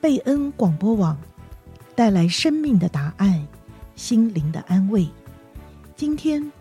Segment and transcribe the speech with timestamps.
[0.00, 1.18] 贝恩广播网
[1.96, 3.44] 带来生命的答案，
[3.96, 5.08] 心灵的安慰。
[5.96, 6.52] 今天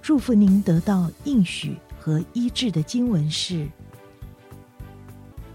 [0.00, 3.54] 祝福您得到应许和医治的经文是《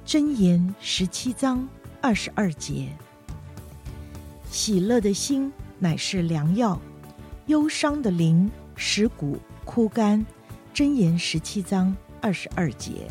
[0.06, 1.68] 箴言》十七章
[2.02, 2.88] 二十二节
[4.52, 6.80] ：“喜乐的心乃是良药，
[7.48, 10.24] 忧伤的灵使骨枯干。”
[10.78, 13.10] 《箴言》十七章二十二节。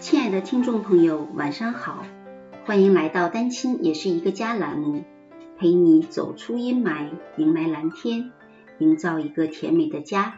[0.00, 2.06] 亲爱的听众朋友，晚上好。
[2.64, 5.02] 欢迎来到单亲也是一个家栏目，
[5.58, 8.30] 陪你走出阴霾，迎来蓝天，
[8.78, 10.36] 营造一个甜美的家。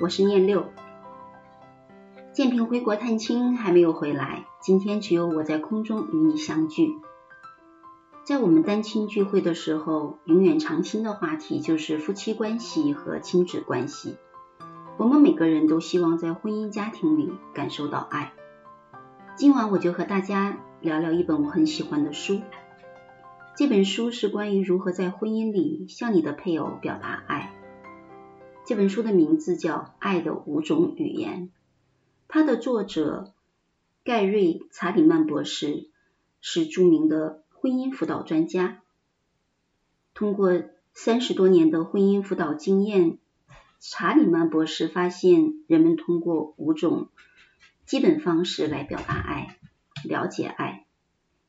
[0.00, 0.64] 我是念六。
[2.32, 6.88] 建平回国探亲还没有回来，今天只有我在空中与你相聚。
[8.24, 14.16] 在我们单亲聚会的时候，永远常青的话题就是夫妻关系和亲子关系。
[14.96, 18.32] 我们每个人都希望在婚姻家庭里感受到爱。
[19.34, 22.42] 今晚我就和大家聊聊一本我很喜欢的书。
[23.56, 27.50] 这本书是关于如何在婚姻里向你的配偶表达爱。
[28.66, 31.44] 这本书的名字叫《爱的五种语言》，
[32.28, 33.32] 它的作者
[34.04, 35.88] 盖瑞·查理曼博士
[36.42, 38.82] 是著名的婚姻辅导专家。
[40.12, 43.16] 通过三十多年的婚姻辅导经验，
[43.80, 47.08] 查理曼博士发现人们通过五种
[47.92, 49.58] 基本方式来表达爱、
[50.02, 50.86] 了解爱，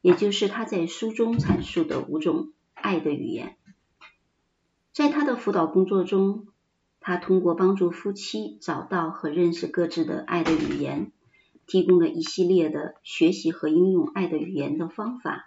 [0.01, 3.55] 也就是他在书中阐述的五种爱的语言。
[4.91, 6.47] 在他的辅导工作中，
[6.99, 11.13] 他通过帮助夫妻找到和认识各自的爱的语言，
[11.65, 15.45] 提供了一系列的学习和应用爱的语言的方法，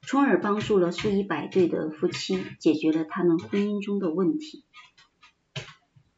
[0.00, 4.64] 从而帮助了数以百对的夫妻解决了他们婚姻中的问题。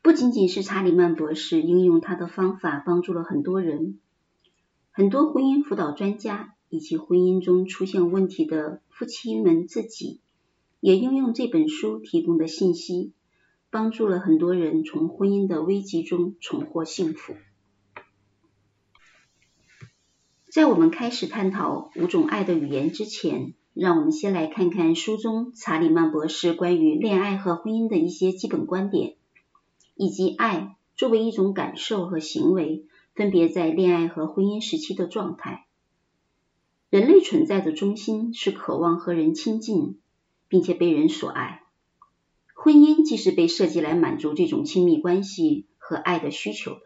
[0.05, 3.99] 不仅仅是查理曼博士应用他的方法帮助了很多人，
[4.91, 10.21] 很多婚姻辅导专家以及婚姻中出现问题的夫妻们自己，
[10.81, 13.15] 也应用这本书提供的信息，
[13.71, 17.33] 帮助了很多人从婚姻的危机中重获幸福。
[20.51, 29.15] 在我们开始探讨五种爱的语言之前，让我们先来看看书中查理曼博士关于恋爱和婚姻的一些基本观点。
[29.95, 35.67] 以及爱作为一种感受和行为，分别在恋爱和婚姻时期的状态。
[36.91, 39.99] 人类存在的中心是渴望和人亲近，
[40.49, 41.63] 并且被人所爱。
[42.55, 46.81] 婚姻既是被设计来满足这种亲密关系和爱的需求的。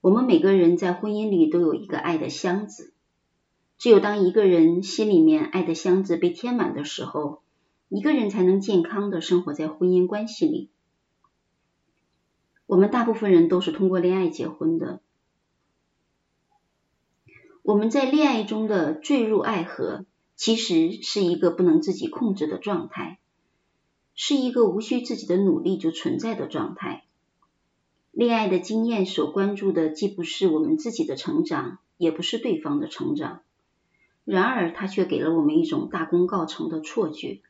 [0.00, 2.92] 我们每个人在婚姻里都有一个爱的箱子。
[3.76, 7.42] 只有当一个人心里面爱的箱子被填满的时候，
[7.88, 10.70] 一个人才能健康的生活在婚姻关系里。
[12.66, 15.00] 我们大部分人都是通过恋爱结婚的。
[17.62, 20.04] 我们在恋爱中的坠入爱河，
[20.36, 23.18] 其实是一个不能自己控制的状态，
[24.14, 27.04] 是一个无需自己的努力就存在的状态。
[28.10, 33.42] 恋爱的经验所关注的既不是我们自己的成长，也不是对方的成长，
[34.24, 37.40] 然而它却给了我们一种大功告成的错觉。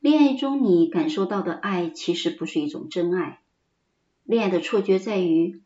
[0.00, 3.40] 恋爱中你感受到的爱，其实不是一种真爱。
[4.28, 5.62] 恋爱的错觉在于，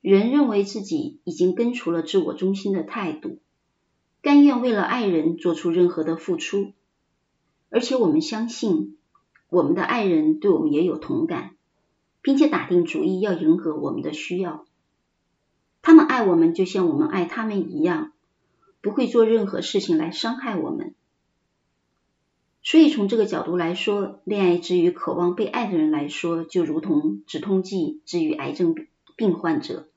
[0.00, 3.38] 人认为自己已经根除了自我中心的态度，
[4.22, 6.72] 甘愿为了爱人做出任何的付出，
[7.70, 8.98] 而且我们相信，
[9.50, 11.54] 我们的爱人对我们也有同感，
[12.22, 14.66] 并且打定主意要迎合我们的需要。
[15.80, 18.10] 他们爱我们就像我们爱他们一样，
[18.80, 20.96] 不会做任何事情来伤害我们。
[22.64, 28.74] 所以从这个角度来说，恋爱之于渴望被爱的人来说，就如同止痛剂之于癌症
[29.16, 29.88] 病患者。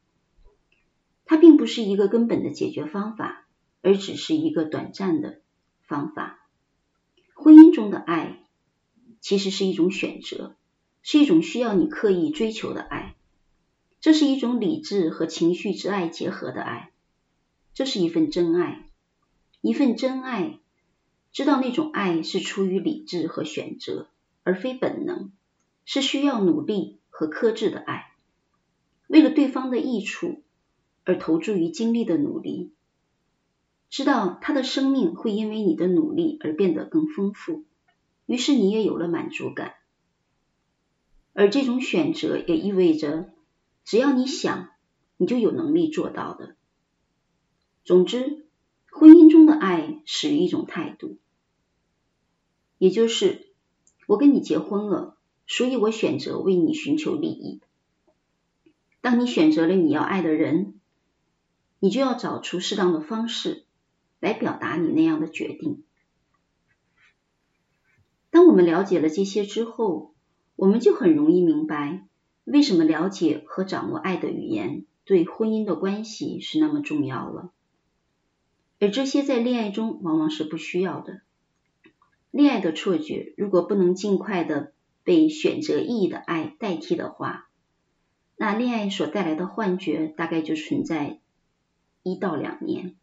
[1.25, 3.45] 它并不是一个根本的解决方法，
[3.81, 5.41] 而只是一个短暂的
[5.83, 6.39] 方法。
[7.35, 8.43] 婚姻中的爱
[9.21, 10.55] 其实是一种选择，
[11.03, 13.15] 是一种需要你刻意追求的爱。
[14.01, 16.91] 这是一种理智和情绪之爱结合的爱，
[17.73, 18.89] 这是一份真爱，
[19.61, 20.59] 一份真爱。
[21.35, 24.07] 知道那种爱是出于理智和选择，
[24.43, 25.33] 而非本能，
[25.83, 28.13] 是需要努力和克制的爱，
[29.07, 30.43] 为了对方的益处
[31.03, 32.71] 而投注于精力的努力。
[33.89, 37.65] 知道他的生命会因为你的努力而变得更丰富，
[38.25, 39.73] 于是你也有了满足感。
[41.33, 43.29] 而这种选择也意味着，
[43.83, 44.69] 只要你想，
[45.17, 46.55] 你就有能力做到的。
[47.83, 48.45] 总之，
[48.89, 51.17] 婚姻中的爱始于一种态度，
[52.77, 53.47] 也就是
[54.07, 55.17] 我跟你结婚了，
[55.47, 57.61] 所以我选择为你寻求利益。
[59.01, 60.79] 当你选择了你要爱的人，
[61.79, 63.65] 你就要找出适当的方式
[64.19, 65.83] 来表达你那样的决定。
[68.31, 70.13] 当我们了解了这些之后，
[70.55, 72.07] 我们就很容易明白，
[72.43, 77.51] 为什么了解和掌握爱的语言对婚姻的关系是那么重要了。
[78.79, 81.21] 而这些在恋爱中往往是不需要的。
[82.35, 84.73] 恋爱的错觉如果不能尽快的
[85.05, 87.47] 被选择意义的爱代替的话，
[88.35, 91.21] 那恋爱所带来的幻觉大概就存在
[92.03, 92.97] 一到两年。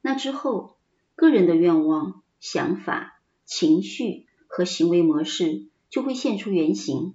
[0.00, 0.76] 那之后，
[1.14, 7.14] 个人的愿望、想法、情绪和行为模式就会现出原形，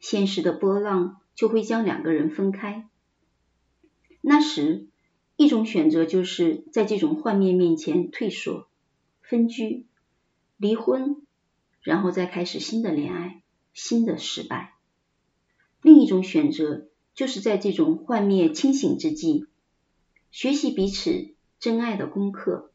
[0.00, 2.88] 现实的波浪就会将两个人分开。
[4.20, 4.88] 那时，
[5.36, 8.66] 一种选择就是在这种幻灭面前退缩、
[9.22, 9.86] 分居、
[10.56, 11.22] 离婚，
[11.82, 13.42] 然后再开始新的恋爱，
[13.74, 14.74] 新的失败。
[15.82, 19.46] 另一种选择就是在这种幻灭清醒之际，
[20.30, 22.72] 学习彼此真爱的功课，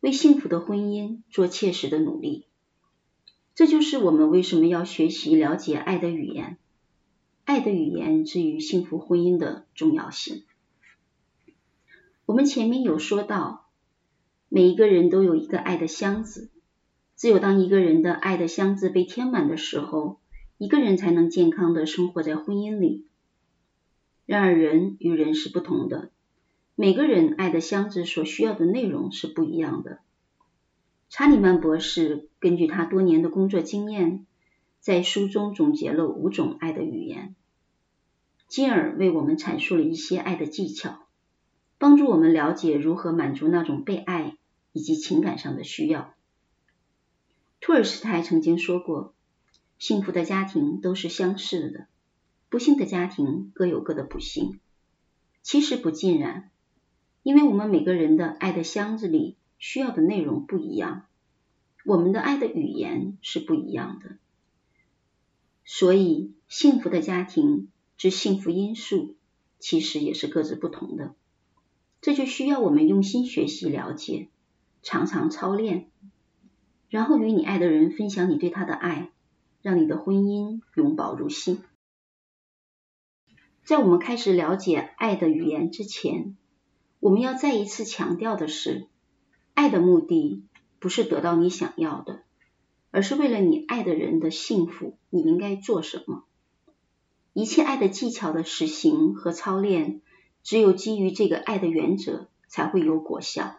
[0.00, 2.46] 为幸福的婚姻做切实的努力。
[3.54, 6.58] 这就是我们为什么要学习了解爱的语言，
[7.44, 10.44] 爱的语言之于幸福婚姻的重要性。
[12.26, 13.68] 我们前面有说到，
[14.48, 16.50] 每一个人都有一个爱的箱子，
[17.24, 20.18] 只有当一个人的爱的箱子被填满的时候，
[20.58, 23.06] 一个人才能健康的生活在婚姻里。
[24.26, 26.10] 然而，人与人是不同的，
[26.74, 30.00] 每个人爱的箱子所需要的内容是不一样的。
[31.08, 34.26] 查理曼博士根据他多年的工作经验，
[34.78, 37.34] 在书中总结了五种爱的语言，
[38.48, 41.06] 进而为我们阐述了一些爱的技巧。
[41.78, 44.36] 帮助我们了解如何满足那种被爱
[44.72, 46.13] 以及情感上的需要。
[47.66, 49.14] 托尔斯泰曾经说过
[49.80, 51.86] ：“幸福的家庭都是相似的，
[52.50, 54.60] 不幸的家庭各有各的不幸。”
[55.42, 56.50] 其实不尽然，
[57.22, 61.06] 因为我们每个人的爱的箱子里需要的内容不一样，
[61.86, 64.18] 我们的爱的语言是不一样的。
[65.64, 69.16] 所以，幸福的家庭之幸福因素
[69.58, 71.14] 其实也是各自不同的。
[72.02, 74.28] 这就需要我们用心学习、了解，
[74.82, 75.88] 常常操练，
[76.94, 79.10] 然后与你爱的人分享你对他的爱，
[79.62, 81.60] 让你的婚姻永葆如新。
[83.64, 86.36] 在我们开始了解爱的语言之前，
[87.00, 88.86] 我们要再一次强调的是，
[89.54, 90.44] 爱的目的
[90.78, 92.22] 不是得到你想要的，
[92.92, 96.22] 而是为了你爱的人的幸福，你应该做什么？
[97.32, 100.00] 一切爱的技巧的实行和操练。
[100.44, 103.56] 只有基于这个爱的原则，才会有果效。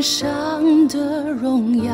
[0.00, 1.92] 上的荣耀，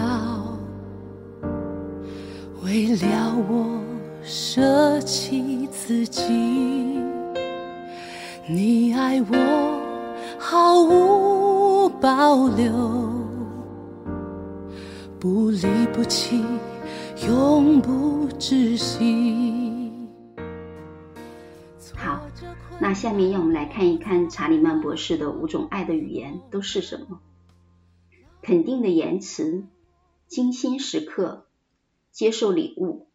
[2.62, 3.80] 为了我
[4.22, 6.22] 舍弃自己。
[8.48, 9.80] 你爱我
[10.38, 12.72] 毫无保留，
[15.18, 16.44] 不离不弃，
[17.26, 19.92] 永不止息。
[21.96, 22.20] 好，
[22.78, 27.18] 那下面让我们来看一看查理曼博士的五种爱的语言都是什么？
[28.46, 29.66] 肯定的言辞、
[30.28, 31.48] 精心时刻、
[32.12, 33.08] 接受礼物、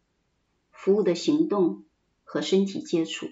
[0.70, 1.84] 服务的行动
[2.22, 3.28] 和身体接触。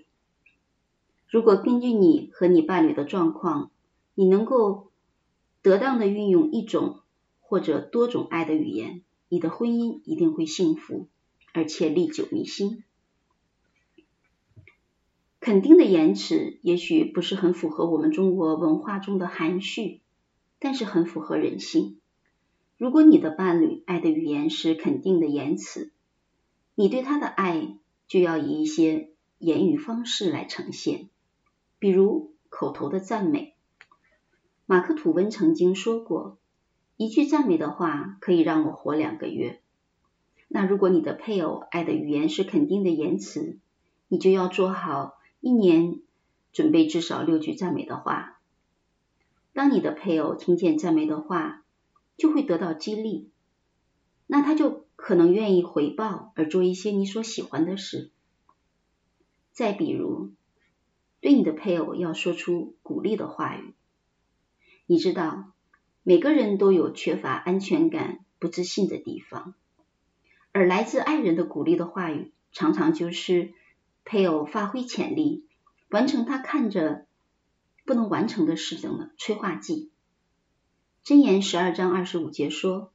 [1.29, 3.71] 如果根据你和你伴侣的状况，
[4.15, 4.91] 你能够
[5.61, 7.01] 得当的运用一种
[7.39, 11.07] 或者多种爱的语言，你的婚姻一定会幸福，
[11.53, 12.83] 而且历久弥新。
[15.39, 20.01] 肯定的言辞也许不是很符合我们中国文化中的含蓄，
[20.61, 21.99] 但是很符合人性。
[22.77, 25.91] 如果你的伴侣爱的语言是肯定的言辞，
[26.77, 27.77] 你对他的爱
[28.07, 31.09] 就要以一些言语方式来呈现。
[31.79, 33.55] 比如口头的赞美，
[34.67, 36.39] 马克吐温曾经说过，
[36.97, 39.61] 一句赞美的话可以让我活两个月。
[40.49, 43.59] 那如果你的配偶爱的语言是肯定的言辞，
[44.09, 46.01] 你就要做好一年
[46.53, 48.40] 准备至少六句赞美的话。
[49.53, 51.65] 当你的配偶听见赞美的话，
[52.17, 53.31] 就会得到激励，
[54.27, 58.11] 那他就可能愿意回报而做一些你所喜欢的事。
[59.53, 60.33] 再比如，
[61.21, 63.75] 对你的配偶要说出鼓励的话语。
[64.87, 65.53] 你知道，
[66.03, 69.55] 每个人都有缺乏安全感、不自信的地方，
[70.53, 73.53] 而来自爱人的鼓励的话语，常常就是
[74.05, 75.45] 配偶发挥潜力、
[75.91, 77.07] 完成他看着
[77.91, 79.91] 不能完成的事情的催化剂。
[81.05, 82.93] 箴言十二章二十五节说：“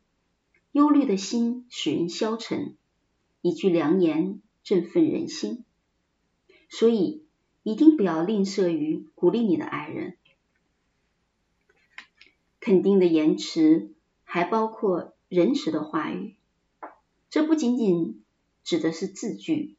[0.72, 2.78] 忧虑的心使人消沉，
[3.42, 5.66] 一句良言振奋人心。”
[6.72, 7.26] 所以，
[7.62, 10.16] 一定不要吝啬于鼓励你的爱人。
[12.62, 16.38] 肯定的言辞还包括仁慈的话语，
[17.30, 18.24] 这不仅仅
[18.64, 19.76] 指的是字句，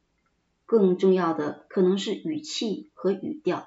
[0.67, 3.67] 更重要的可能是语气和语调。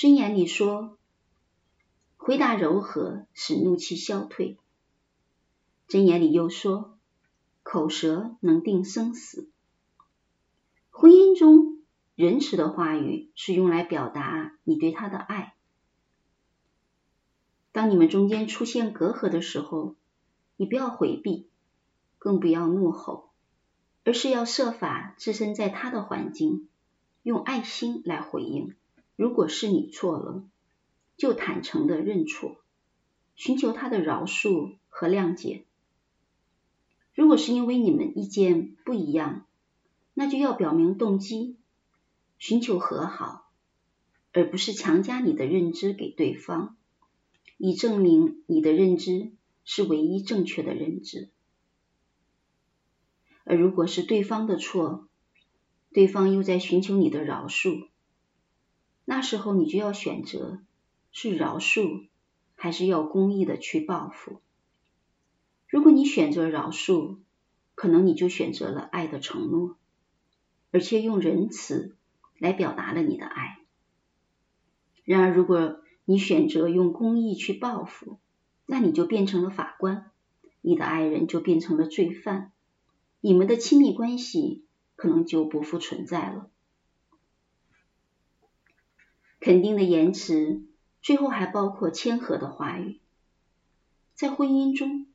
[0.00, 0.96] 箴言里说
[2.16, 4.56] ：“回答柔和，使怒气消退。”
[5.88, 6.98] 箴言里又说
[7.62, 9.50] ：“口舌能定生死。”
[10.88, 11.82] 婚姻中，
[12.14, 15.54] 仁慈的话语是用来表达你对他的爱。
[17.70, 19.96] 当你们中间出现隔阂的时候，
[20.56, 21.46] 你不要回避，
[22.16, 23.28] 更不要怒吼，
[24.04, 26.70] 而是要设法置身在他的环境，
[27.22, 28.74] 用爱心来回应。
[29.20, 30.48] 如果是你错了，
[31.18, 32.56] 就坦诚的认错，
[33.34, 35.66] 寻求他的饶恕和谅解。
[37.12, 39.44] 如果是因为你们意见不一样，
[40.14, 41.58] 那就要表明动机，
[42.38, 43.52] 寻求和好，
[44.32, 46.78] 而不是强加你的认知给对方。
[47.58, 49.32] 以证明你的认知
[49.66, 51.28] 是唯一正确的认知，
[53.44, 55.06] 而如果是对方的错，
[55.92, 57.89] 对方又在寻求你的饶恕，
[59.10, 60.60] 那时候你就要选择
[61.10, 62.06] 是饶恕，
[62.54, 64.40] 还是要公义的去报复。
[65.66, 67.16] 如果你选择饶恕，
[67.74, 69.76] 可能你就选择了爱的承诺，
[70.70, 71.96] 而且用仁慈
[72.38, 73.58] 来表达了你的爱。
[75.02, 78.20] 然而，如果你选择用公义去报复，
[78.64, 80.12] 那你就变成了法官，
[80.60, 82.52] 你的爱人就变成了罪犯，
[83.20, 84.64] 你们的亲密关系
[84.94, 86.48] 可能就不复存在了。
[89.40, 90.62] 肯定的言辞，
[91.02, 93.00] 最后还包括谦和的话语。
[94.14, 95.06] 在婚姻中，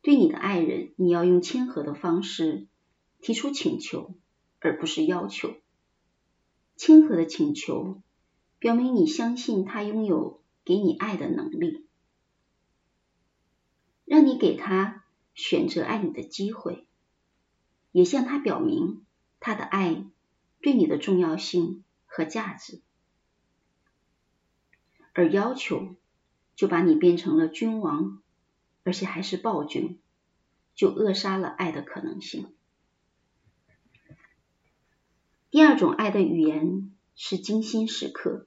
[0.00, 2.66] 对你的爱人，你要用谦和的方式
[3.20, 4.14] 提出请求，
[4.60, 5.54] 而不是要求。
[6.76, 8.00] 谦和的请求。
[8.58, 11.84] 表明你相信他拥有给你爱的能力，
[14.04, 15.02] 让你给他
[15.34, 16.86] 选择爱你的机会，
[17.90, 19.04] 也向他表明
[19.40, 20.04] 他的爱
[20.60, 22.82] 对你的重要性和价值。
[25.14, 25.96] 而要求
[26.54, 28.22] 就把你变成了君王，
[28.84, 29.98] 而且还是暴君，
[30.74, 32.52] 就扼杀了爱的可能性。
[35.50, 38.46] 第二种爱的语言是精心时刻。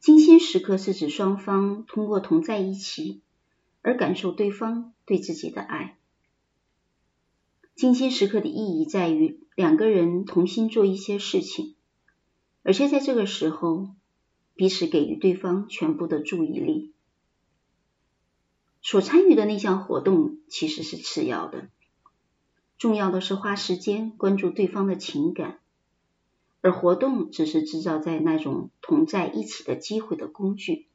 [0.00, 3.22] 精心时刻是指双方通过同在一起
[3.82, 5.96] 而感受对方对自己的爱。
[7.74, 11.75] 精心时刻的意义在于两个人同心做一些事情，
[12.66, 13.90] 而且在这个时候
[14.56, 16.92] 彼此给予对方全部的注意力。
[18.82, 21.68] 所参与的那项活动其实是次要的，
[22.76, 25.60] 重要的是花时间关注对方的情感。
[26.60, 30.88] 而活动只是制造在那种同在一起的机会的工具。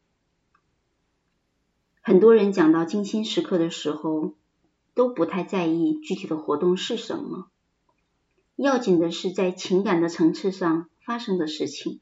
[2.01, 4.33] 很多人讲到精心时刻的时候，
[4.93, 7.49] 都不太在意具体的活动是什么，
[8.57, 11.99] 要紧的是在情感的层次上发生的事情，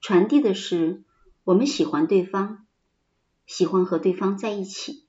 [0.00, 1.02] 传递的是
[1.42, 2.66] 我们喜欢对方，
[3.46, 5.04] 喜欢和对方在一起，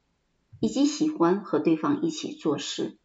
[0.60, 2.98] 以及喜欢和对方一起做事。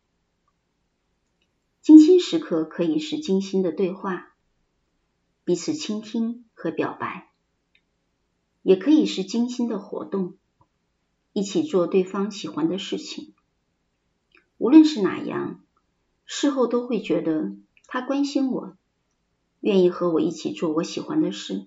[1.81, 4.29] 精心时刻可以是精心的对话。
[5.43, 7.33] 彼此倾听和表白，
[8.63, 10.37] 也可以是精心的活动，
[11.33, 13.35] 一起做对方喜欢的事情。
[14.59, 15.65] 无论是哪样，
[16.25, 17.57] 事后都会觉得
[17.87, 18.77] 他关心我，
[19.61, 21.67] 愿意和我一起做我喜欢的事，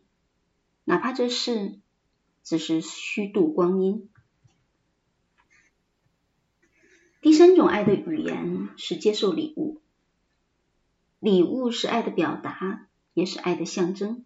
[0.84, 1.80] 哪怕这事
[2.44, 4.10] 只是虚度光阴。
[7.22, 9.80] 第三种爱的语言是接受礼物，
[11.20, 12.88] 礼物是爱的表达。
[13.16, 14.26] 也是爱的象征。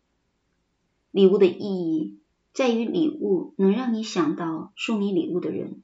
[1.12, 2.20] 礼物的意义
[2.54, 5.84] 在于礼物能让你想到送你礼物的人。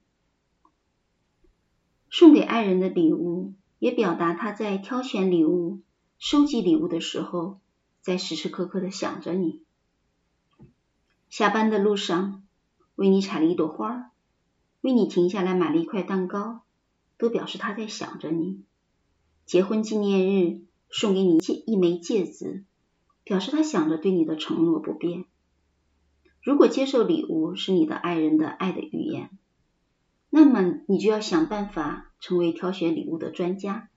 [2.10, 5.82] 送给爱人的礼物，也表达他在挑选礼物、
[6.18, 7.60] 收集礼物的时候，
[8.04, 9.64] 在时时刻刻的想着你。
[11.30, 12.44] 下班的路上，
[12.96, 14.12] 为你采了一朵花，
[14.82, 16.64] 为你停下来买了一块蛋糕，
[17.18, 18.62] 都表示他在想着你。
[19.46, 22.66] 结婚纪念日送给你戒一枚戒指，
[23.24, 25.24] 表示他想着对你的承诺不变。
[26.42, 29.30] 如果接受礼物是你的爱人的爱的语言，
[30.30, 33.90] 那么你就要想办法成为挑选礼物的专家。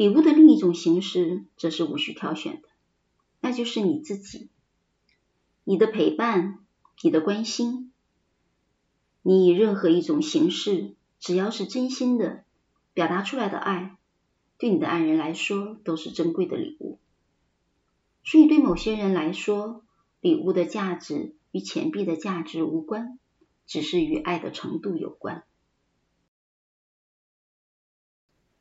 [0.00, 2.68] 礼物的另一种形式则是无需挑选的，
[3.38, 4.48] 那就是你自己，
[5.62, 6.64] 你的陪伴，
[7.02, 7.92] 你的关心，
[9.20, 12.44] 你以任何一种形式，只要是真心的
[12.94, 13.98] 表达出来的爱，
[14.56, 16.98] 对你的爱人来说都是珍贵的礼物。
[18.24, 19.84] 所以对某些人来说，
[20.22, 23.18] 礼物的价值与钱币的价值无关，
[23.66, 25.44] 只是与爱的程度有关。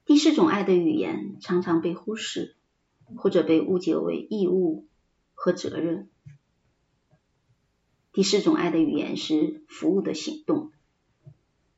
[0.10, 2.56] 第四种爱的语言常常被忽视，
[3.16, 4.88] 或者被误解为义务
[5.36, 6.10] 和责任。
[8.12, 10.72] 第四种爱的语言是服务的行动。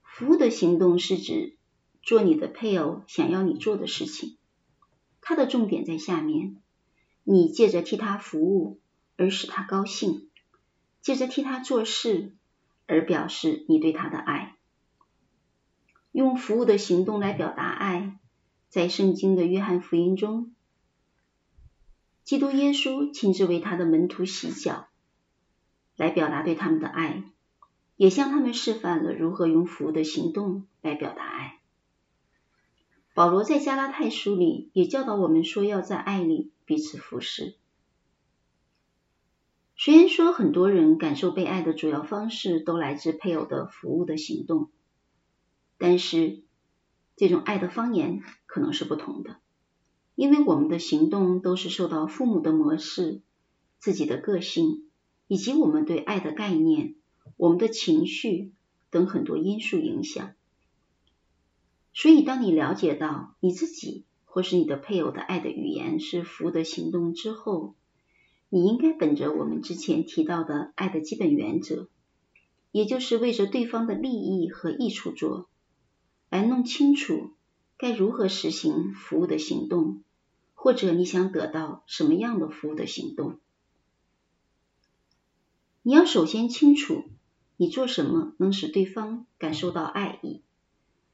[0.02, 1.58] 服务的行动是指
[2.02, 4.38] 做你的配偶想要你做的事情。
[5.20, 6.56] 它的重点在下面，
[7.26, 8.80] 你借着替他服务。
[9.18, 10.30] 而使他高兴，
[11.02, 12.34] 借着替他做事
[12.88, 14.56] 而表示你对他的爱，
[16.14, 18.18] 用服务的行动来表达爱。
[18.72, 20.56] 在圣经的约翰福音中，
[22.24, 24.88] 基督耶稣亲自为他的门徒洗脚，
[25.98, 27.26] 来表达对他们的爱，
[27.98, 31.60] 也向他们示范了如何用服务的行动来表达爱。
[33.14, 37.56] 保罗在加拉太书里也教导我们说，要在爱里彼此服侍。
[39.76, 44.70] 虽然说很多人感受被爱的主要方式都来自配偶的服务的行动，
[45.78, 46.44] 但是
[47.22, 49.38] 这种爱的方言可能是不同的，
[50.16, 53.22] 因为我们的行动都是受到父母的模式、
[53.78, 54.90] 自己的个性
[55.28, 56.96] 以及我们对爱的概念、
[57.38, 58.54] 我们的情绪
[58.90, 60.34] 等很多因素影响。
[61.94, 67.76] 所以，当你了解到你自己或是你的配偶的爱的语言是服务的行动之后，
[68.50, 71.88] 你应该本着我们之前提到的爱的基本原则，
[72.72, 75.51] 也就是为着对方的利益和益处做，
[76.32, 77.34] 来弄清楚
[77.78, 80.02] 该如何实行服务的行动，
[80.56, 83.38] 或者你想得到什么样的服务的行动。
[85.82, 87.04] 你要首先清楚
[87.58, 90.42] 你做什么能使对方感受到爱意，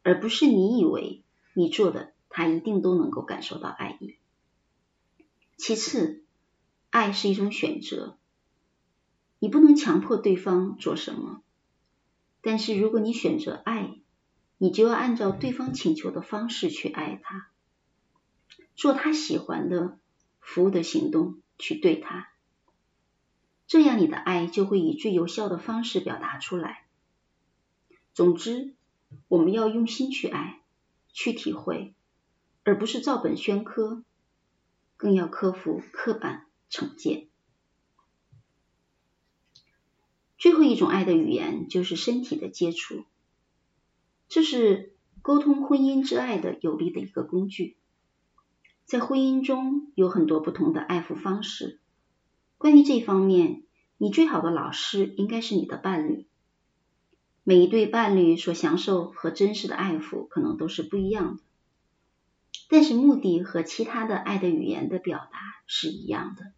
[0.03, 1.23] 而不是你以为
[1.55, 4.17] 你做的他一定都能够感受到爱意。
[5.57, 6.23] 其次，
[6.91, 8.19] 爱是一种选择，
[9.39, 11.41] 你不能强迫对方做什么。
[12.41, 13.99] 但是如果你选择爱，
[14.57, 17.49] 你就要按照对方请求的方式去爱他，
[18.75, 19.97] 做他喜欢的
[20.39, 22.29] 服务的行动去对他，
[23.67, 26.85] 这样你的爱就会以最有效的方式表达出来。
[28.13, 28.73] 总之，
[29.27, 30.61] 我们要用心去爱，
[31.13, 31.93] 去体会，
[32.63, 34.03] 而不是照本宣科，
[34.95, 36.43] 更要克服刻板。
[36.69, 37.29] 成见。
[40.37, 43.05] 最后一种爱的语言就是身体的接触，
[44.29, 47.77] 这是沟通婚姻之爱的有力的一个工具。
[48.85, 51.79] 在婚姻中有很多不同的爱抚方式，
[52.57, 53.63] 关于这方面，
[53.97, 56.27] 你最好的老师应该是你的伴侣。
[57.43, 61.43] 每一对伴侣所享受和真实的爱抚可能都是不一样的，
[62.69, 66.51] 但是目的和其他的爱的语言的表达是一样的。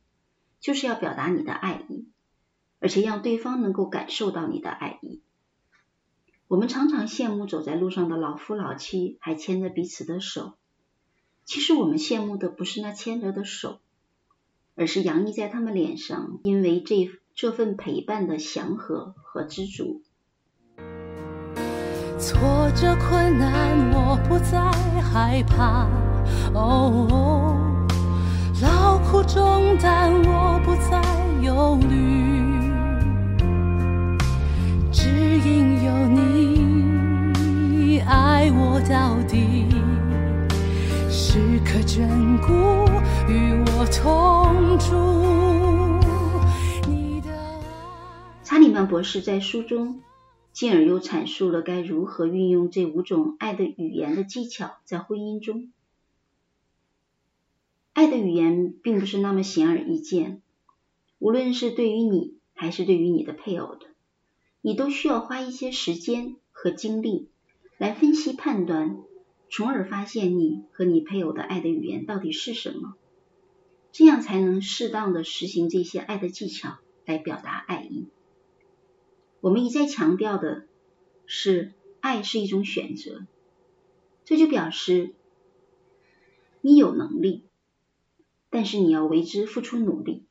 [0.60, 2.10] 就是要表达你的爱意，
[2.80, 5.22] 而且让对方能够感受到你的爱意。
[6.50, 10.54] 我们常常羡慕走在路上的老夫老妻还牵着彼此的手，
[11.46, 13.78] 其实我们羡慕的不是那牵着的手，
[14.76, 20.02] 而是洋溢在他们脸上，因为这这份陪伴的祥和和知足。
[22.20, 22.40] 挫
[22.72, 24.72] 折困难，我不再
[25.04, 25.88] 害怕。
[26.56, 27.86] 哦
[28.64, 31.00] 劳苦重担，我不再
[31.46, 31.94] 忧虑，
[34.92, 35.08] 只
[35.48, 36.19] 因有你
[41.90, 42.06] 眷
[42.46, 42.54] 顾
[43.34, 44.94] 与我同住。
[48.44, 50.04] 查理曼博士在书中，
[50.54, 55.72] 进而又阐述了该如何运用这五种爱的语言的技巧，在婚姻中。
[57.94, 60.44] 爱的语言并不是那么显而易见，
[61.18, 63.88] 无论是对于你还是对于你的配偶的，
[64.62, 67.30] 你都需要花一些时间和精力
[67.80, 69.00] 来分析判断，
[69.50, 72.96] 从而发现你和你配偶的爱的语言到底是什么，
[73.92, 78.08] 这样才能适当的实行这些爱的技巧来表达爱意。
[79.42, 80.66] 我们一再强调的
[81.26, 83.26] 是，爱是一种选择，
[84.26, 85.14] 这就表示。
[86.62, 87.46] 你有能力，
[88.50, 90.26] 但是你要为之付出努力。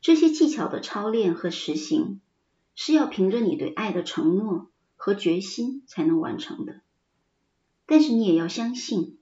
[0.00, 2.22] 这些技巧的操练和实行，
[2.74, 6.80] 是要凭着你对爱的承诺和决心才能完成的。
[7.86, 9.18] 但是你也要相信，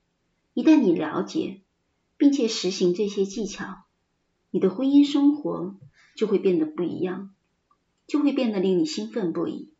[0.54, 1.60] 一旦你了解
[2.16, 3.84] 并且实行这些技巧，
[4.50, 5.76] 你的婚姻生活
[6.16, 7.34] 就会变得不一样，
[8.06, 9.70] 就会变得令你兴奋不已。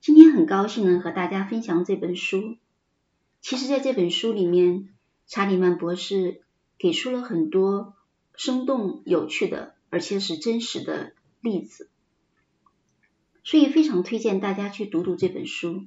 [0.00, 2.56] 今天很高兴能和大家分享这本书。
[3.40, 4.88] 其实，在这本书里面，
[5.26, 6.42] 查理曼博士。
[6.78, 7.94] 给出了很多
[8.34, 11.88] 生动有趣的，而且是真实的例子，
[13.46, 15.86] 所以非常推荐大家去读读这本书。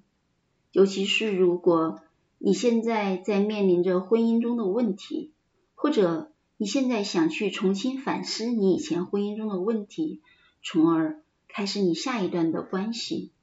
[0.71, 1.99] 尤其是如果
[2.37, 5.33] 你现在在面临着婚姻中的问题，
[5.75, 10.21] 或者你现在想去重新反思你以前婚姻中的问题，
[10.63, 13.33] 从而开始你下一段的关系。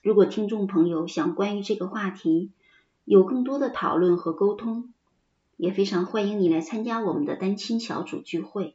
[0.00, 2.50] 如果听众朋友想关于这个话题
[3.04, 4.94] 有更多的讨论和沟通，
[5.58, 8.74] 也非常欢迎你来参加我们的单亲小组聚会。